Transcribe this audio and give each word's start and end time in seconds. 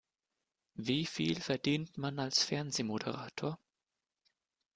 Wie 0.77 1.05
viel 1.05 1.39
verdient 1.39 1.95
man 1.99 2.17
als 2.17 2.43
Fernsehmoderator? 2.43 3.59